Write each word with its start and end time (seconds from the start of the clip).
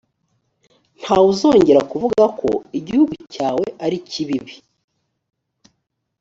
nta 1.01 1.15
wuzongera 1.23 1.81
kuvuga 1.91 2.23
ko 2.39 2.49
igihugu 2.79 3.13
cyawe 3.33 3.65
ari 3.85 3.97
kibibi. 4.09 4.55